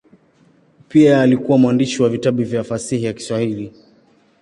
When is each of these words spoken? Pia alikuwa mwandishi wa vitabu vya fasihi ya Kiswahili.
Pia 0.89 1.21
alikuwa 1.21 1.57
mwandishi 1.57 2.03
wa 2.03 2.09
vitabu 2.09 2.43
vya 2.43 2.63
fasihi 2.63 3.05
ya 3.05 3.13
Kiswahili. 3.13 3.73